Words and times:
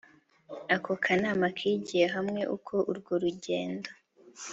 ako 0.75 0.91
kanama 1.03 1.47
kigiye 1.57 2.05
hamwe 2.15 2.41
uko 2.55 2.75
urwo 2.91 3.13
rugendo 3.23 3.89